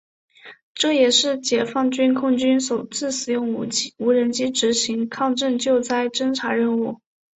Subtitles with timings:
[0.73, 3.55] 这也是解放军空军首次使用
[3.99, 6.99] 无人机执行抗震救灾侦察任务。